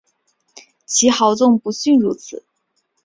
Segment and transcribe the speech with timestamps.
[0.87, 2.43] 其豪纵不逊如此。